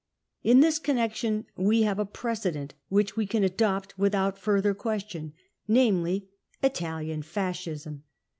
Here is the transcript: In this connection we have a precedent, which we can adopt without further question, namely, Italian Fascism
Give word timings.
In 0.51 0.61
this 0.61 0.79
connection 0.79 1.45
we 1.55 1.83
have 1.83 1.99
a 1.99 2.07
precedent, 2.07 2.73
which 2.89 3.15
we 3.15 3.27
can 3.27 3.43
adopt 3.43 3.99
without 3.99 4.35
further 4.39 4.73
question, 4.73 5.33
namely, 5.67 6.27
Italian 6.63 7.21
Fascism 7.21 8.01